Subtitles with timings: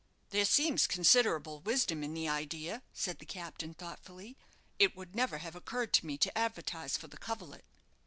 [0.31, 4.35] "There seems considerable wisdom in the idea," said the captain, thoughtfully.
[4.79, 7.63] "It would never have occurred to me to advertise for the coverlet."